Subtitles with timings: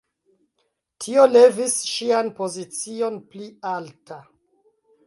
[1.05, 4.21] Tio levis ŝian pozicion pli alta.